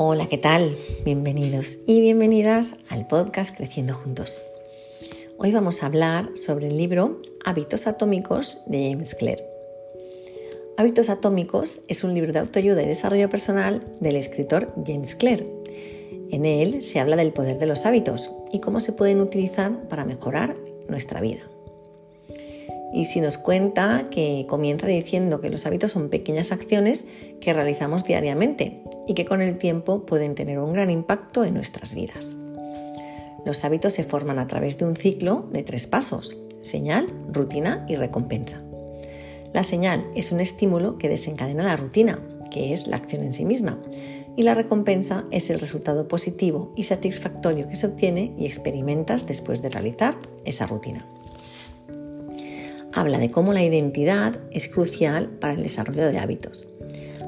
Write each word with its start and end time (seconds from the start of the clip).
Hola, 0.00 0.28
¿qué 0.28 0.38
tal? 0.38 0.76
Bienvenidos 1.04 1.78
y 1.84 2.00
bienvenidas 2.00 2.76
al 2.88 3.08
podcast 3.08 3.56
Creciendo 3.56 3.94
Juntos. 3.94 4.44
Hoy 5.38 5.50
vamos 5.50 5.82
a 5.82 5.86
hablar 5.86 6.30
sobre 6.36 6.68
el 6.68 6.76
libro 6.76 7.20
Hábitos 7.44 7.88
Atómicos 7.88 8.62
de 8.66 8.90
James 8.92 9.16
Clear. 9.16 9.42
Hábitos 10.76 11.10
Atómicos 11.10 11.80
es 11.88 12.04
un 12.04 12.14
libro 12.14 12.32
de 12.32 12.38
autoayuda 12.38 12.80
y 12.80 12.86
desarrollo 12.86 13.28
personal 13.28 13.82
del 13.98 14.14
escritor 14.14 14.72
James 14.86 15.16
Clear. 15.16 15.42
En 16.30 16.46
él 16.46 16.80
se 16.80 17.00
habla 17.00 17.16
del 17.16 17.32
poder 17.32 17.58
de 17.58 17.66
los 17.66 17.84
hábitos 17.84 18.30
y 18.52 18.60
cómo 18.60 18.78
se 18.78 18.92
pueden 18.92 19.20
utilizar 19.20 19.88
para 19.88 20.04
mejorar 20.04 20.54
nuestra 20.88 21.20
vida. 21.20 21.40
Y 22.94 23.06
si 23.06 23.20
nos 23.20 23.36
cuenta 23.36 24.06
que 24.12 24.46
comienza 24.48 24.86
diciendo 24.86 25.40
que 25.40 25.50
los 25.50 25.66
hábitos 25.66 25.90
son 25.90 26.08
pequeñas 26.08 26.52
acciones 26.52 27.08
que 27.40 27.52
realizamos 27.52 28.04
diariamente 28.04 28.84
y 29.08 29.14
que 29.14 29.24
con 29.24 29.42
el 29.42 29.58
tiempo 29.58 30.06
pueden 30.06 30.36
tener 30.36 30.60
un 30.60 30.72
gran 30.72 30.90
impacto 30.90 31.44
en 31.44 31.54
nuestras 31.54 31.94
vidas. 31.94 32.36
Los 33.44 33.64
hábitos 33.64 33.94
se 33.94 34.04
forman 34.04 34.38
a 34.38 34.46
través 34.46 34.78
de 34.78 34.84
un 34.84 34.94
ciclo 34.94 35.48
de 35.50 35.64
tres 35.64 35.88
pasos, 35.88 36.38
señal, 36.60 37.08
rutina 37.32 37.84
y 37.88 37.96
recompensa. 37.96 38.62
La 39.52 39.64
señal 39.64 40.04
es 40.14 40.30
un 40.30 40.40
estímulo 40.40 40.98
que 40.98 41.08
desencadena 41.08 41.64
la 41.64 41.76
rutina, 41.76 42.20
que 42.50 42.74
es 42.74 42.86
la 42.86 42.98
acción 42.98 43.22
en 43.22 43.32
sí 43.32 43.44
misma, 43.44 43.78
y 44.36 44.42
la 44.42 44.54
recompensa 44.54 45.24
es 45.30 45.50
el 45.50 45.58
resultado 45.58 46.06
positivo 46.06 46.72
y 46.76 46.84
satisfactorio 46.84 47.68
que 47.68 47.76
se 47.76 47.86
obtiene 47.86 48.34
y 48.38 48.46
experimentas 48.46 49.26
después 49.26 49.62
de 49.62 49.70
realizar 49.70 50.16
esa 50.44 50.66
rutina 50.66 51.04
habla 52.92 53.18
de 53.18 53.30
cómo 53.30 53.52
la 53.52 53.62
identidad 53.62 54.38
es 54.50 54.68
crucial 54.68 55.28
para 55.40 55.54
el 55.54 55.62
desarrollo 55.62 56.10
de 56.10 56.18
hábitos. 56.18 56.66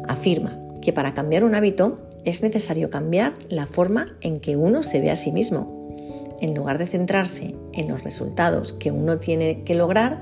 Afirma 0.09 0.59
que 0.83 0.93
para 0.93 1.15
cambiar 1.15 1.45
un 1.45 1.55
hábito 1.55 1.99
es 2.25 2.43
necesario 2.43 2.91
cambiar 2.91 3.35
la 3.49 3.67
forma 3.67 4.17
en 4.21 4.41
que 4.41 4.57
uno 4.57 4.83
se 4.83 5.01
ve 5.01 5.11
a 5.11 5.17
sí 5.17 5.33
mismo. 5.33 5.97
En 6.41 6.55
lugar 6.55 6.79
de 6.79 6.87
centrarse 6.87 7.55
en 7.73 7.89
los 7.89 8.03
resultados 8.03 8.73
que 8.73 8.91
uno 8.91 9.19
tiene 9.19 9.63
que 9.65 9.75
lograr, 9.75 10.21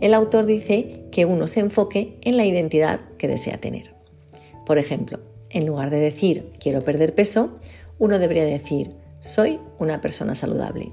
el 0.00 0.14
autor 0.14 0.46
dice 0.46 1.04
que 1.10 1.24
uno 1.24 1.46
se 1.46 1.60
enfoque 1.60 2.18
en 2.22 2.36
la 2.36 2.44
identidad 2.44 3.00
que 3.18 3.28
desea 3.28 3.58
tener. 3.58 3.94
Por 4.66 4.78
ejemplo, 4.78 5.20
en 5.50 5.66
lugar 5.66 5.90
de 5.90 5.98
decir 5.98 6.52
quiero 6.60 6.84
perder 6.84 7.14
peso, 7.14 7.58
uno 7.98 8.18
debería 8.18 8.44
decir 8.44 8.92
soy 9.20 9.58
una 9.78 10.00
persona 10.00 10.34
saludable. 10.34 10.92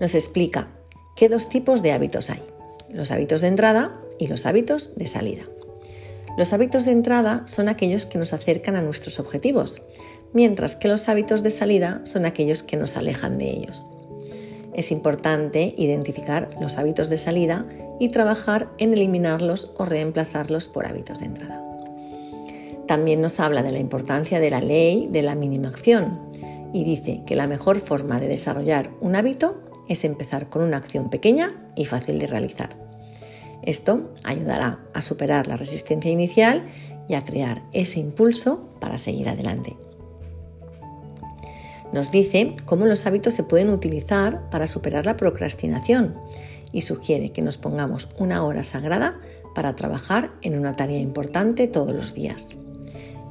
Nos 0.00 0.14
explica 0.14 0.68
qué 1.16 1.28
dos 1.28 1.48
tipos 1.48 1.82
de 1.82 1.92
hábitos 1.92 2.30
hay 2.30 2.40
los 2.90 3.10
hábitos 3.10 3.40
de 3.40 3.48
entrada 3.48 4.00
y 4.18 4.26
los 4.28 4.46
hábitos 4.46 4.94
de 4.96 5.06
salida. 5.06 5.44
Los 6.38 6.52
hábitos 6.52 6.84
de 6.84 6.92
entrada 6.92 7.42
son 7.46 7.68
aquellos 7.68 8.06
que 8.06 8.16
nos 8.16 8.32
acercan 8.32 8.76
a 8.76 8.80
nuestros 8.80 9.18
objetivos, 9.18 9.82
mientras 10.32 10.76
que 10.76 10.86
los 10.86 11.08
hábitos 11.08 11.42
de 11.42 11.50
salida 11.50 12.00
son 12.04 12.26
aquellos 12.26 12.62
que 12.62 12.76
nos 12.76 12.96
alejan 12.96 13.38
de 13.38 13.50
ellos. 13.50 13.90
Es 14.72 14.92
importante 14.92 15.74
identificar 15.76 16.48
los 16.60 16.78
hábitos 16.78 17.08
de 17.08 17.18
salida 17.18 17.66
y 17.98 18.10
trabajar 18.10 18.68
en 18.78 18.92
eliminarlos 18.92 19.72
o 19.78 19.84
reemplazarlos 19.84 20.68
por 20.68 20.86
hábitos 20.86 21.18
de 21.18 21.26
entrada. 21.26 21.60
También 22.86 23.20
nos 23.20 23.40
habla 23.40 23.64
de 23.64 23.72
la 23.72 23.80
importancia 23.80 24.38
de 24.38 24.50
la 24.50 24.60
ley 24.60 25.08
de 25.10 25.22
la 25.22 25.34
mínima 25.34 25.70
acción 25.70 26.20
y 26.72 26.84
dice 26.84 27.22
que 27.26 27.34
la 27.34 27.48
mejor 27.48 27.80
forma 27.80 28.20
de 28.20 28.28
desarrollar 28.28 28.90
un 29.00 29.16
hábito 29.16 29.60
es 29.88 30.04
empezar 30.04 30.48
con 30.48 30.62
una 30.62 30.76
acción 30.76 31.10
pequeña 31.10 31.56
y 31.74 31.86
fácil 31.86 32.20
de 32.20 32.28
realizar. 32.28 32.87
Esto 33.62 34.14
ayudará 34.24 34.80
a 34.94 35.02
superar 35.02 35.46
la 35.46 35.56
resistencia 35.56 36.10
inicial 36.10 36.68
y 37.08 37.14
a 37.14 37.24
crear 37.24 37.62
ese 37.72 38.00
impulso 38.00 38.68
para 38.80 38.98
seguir 38.98 39.28
adelante. 39.28 39.76
Nos 41.92 42.10
dice 42.10 42.54
cómo 42.66 42.84
los 42.84 43.06
hábitos 43.06 43.34
se 43.34 43.44
pueden 43.44 43.70
utilizar 43.70 44.50
para 44.50 44.66
superar 44.66 45.06
la 45.06 45.16
procrastinación 45.16 46.14
y 46.70 46.82
sugiere 46.82 47.32
que 47.32 47.40
nos 47.40 47.56
pongamos 47.56 48.10
una 48.18 48.44
hora 48.44 48.62
sagrada 48.62 49.18
para 49.54 49.74
trabajar 49.74 50.30
en 50.42 50.58
una 50.58 50.76
tarea 50.76 50.98
importante 50.98 51.66
todos 51.66 51.94
los 51.94 52.14
días. 52.14 52.50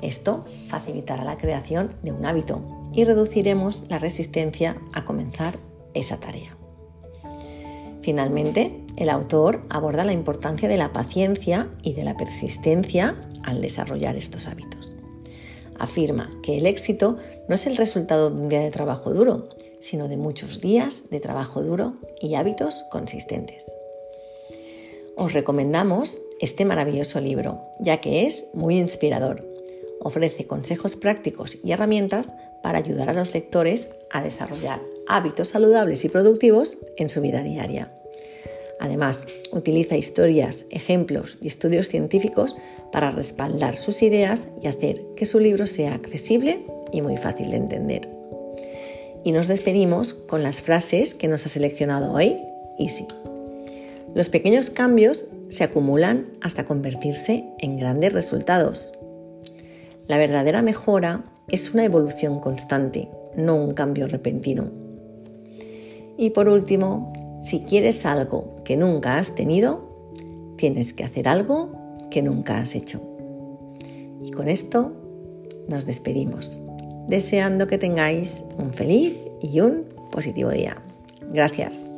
Esto 0.02 0.46
facilitará 0.70 1.24
la 1.24 1.38
creación 1.38 1.94
de 2.04 2.12
un 2.12 2.26
hábito 2.26 2.90
y 2.94 3.04
reduciremos 3.04 3.86
la 3.90 4.00
resistencia 4.00 4.78
a 4.94 5.06
comenzar 5.06 5.58
esa 5.94 6.20
tarea. 6.20 6.56
Finalmente, 8.02 8.87
el 8.98 9.10
autor 9.10 9.62
aborda 9.70 10.04
la 10.04 10.12
importancia 10.12 10.68
de 10.68 10.78
la 10.78 10.92
paciencia 10.92 11.70
y 11.84 11.94
de 11.94 12.04
la 12.04 12.18
persistencia 12.18 13.16
al 13.44 13.62
desarrollar 13.62 14.16
estos 14.16 14.48
hábitos. 14.48 14.92
Afirma 15.80 16.32
que 16.42 16.58
el 16.58 16.66
éxito 16.66 17.18
no 17.48 17.56
es 17.56 17.68
el 17.68 17.78
resultado 17.78 18.32
de 18.32 18.42
un 18.42 18.50
día 18.50 18.62
de 18.62 18.72
trabajo 18.72 19.14
duro, 19.14 19.50
sino 19.82 20.08
de 20.08 20.18
muchos 20.18 20.60
días 20.60 21.10
de 21.12 21.20
trabajo 21.20 21.62
duro 21.62 21.94
y 22.20 22.34
hábitos 22.34 22.84
consistentes. 22.90 23.64
Os 25.16 25.34
recomendamos 25.34 26.20
este 26.42 26.66
maravilloso 26.66 27.22
libro, 27.22 27.62
ya 27.80 28.02
que 28.02 28.26
es 28.26 28.50
muy 28.56 28.78
inspirador. 28.78 29.48
Ofrece 30.00 30.48
consejos 30.48 30.96
prácticos 30.96 31.58
y 31.64 31.72
herramientas 31.72 32.36
para 32.64 32.80
ayudar 32.80 33.10
a 33.10 33.14
los 33.14 33.34
lectores 33.34 33.96
a 34.12 34.22
desarrollar 34.22 34.82
hábitos 35.08 35.50
saludables 35.50 36.04
y 36.04 36.10
productivos 36.10 36.78
en 36.98 37.10
su 37.10 37.22
vida 37.22 37.42
diaria. 37.44 37.97
Además, 38.80 39.28
utiliza 39.52 39.98
historias, 39.98 40.66
ejemplos 40.70 41.38
y 41.42 41.48
estudios 41.48 41.90
científicos 41.90 42.56
para 42.92 43.12
respaldar 43.12 43.78
sus 43.78 44.02
ideas 44.04 44.50
y 44.62 44.68
hacer 44.68 45.02
que 45.16 45.26
su 45.26 45.40
libro 45.40 45.68
sea 45.68 45.94
accesible 45.94 46.66
y 46.92 47.02
muy 47.02 47.18
fácil 47.18 47.52
de 47.52 47.58
entender. 47.58 48.10
Y 49.24 49.32
nos 49.32 49.48
despedimos 49.48 50.14
con 50.14 50.44
las 50.44 50.62
frases 50.62 51.14
que 51.14 51.28
nos 51.28 51.46
ha 51.46 51.50
seleccionado 51.50 52.14
hoy 52.14 52.38
Easy. 52.80 53.06
Los 54.14 54.30
pequeños 54.30 54.70
cambios 54.70 55.28
se 55.50 55.64
acumulan 55.64 56.28
hasta 56.42 56.66
convertirse 56.66 57.44
en 57.60 57.78
grandes 57.78 58.14
resultados. 58.14 58.98
La 60.08 60.18
verdadera 60.18 60.62
mejora 60.62 61.24
es 61.50 61.74
una 61.74 61.84
evolución 61.84 62.40
constante, 62.40 63.10
no 63.36 63.56
un 63.56 63.74
cambio 63.74 64.08
repentino. 64.08 64.70
Y 66.18 66.32
por 66.32 66.50
último, 66.50 67.14
si 67.42 67.62
quieres 67.62 68.06
algo 68.06 68.57
que 68.68 68.76
nunca 68.76 69.18
has 69.18 69.34
tenido, 69.34 69.80
tienes 70.58 70.94
que 70.94 71.06
hacer 71.06 71.30
algo 71.30 71.72
que 72.12 72.22
nunca 72.22 72.60
has 72.60 72.76
hecho. 72.76 73.02
Y 74.22 74.32
con 74.32 74.50
esto 74.50 74.92
nos 75.70 75.86
despedimos, 75.86 76.60
deseando 77.08 77.68
que 77.68 77.78
tengáis 77.78 78.44
un 78.58 78.74
feliz 78.74 79.16
y 79.42 79.62
un 79.62 79.86
positivo 80.12 80.50
día. 80.50 80.76
Gracias. 81.32 81.90